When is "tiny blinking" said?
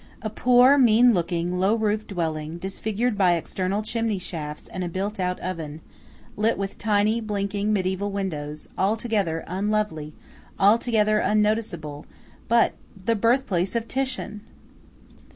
6.79-7.71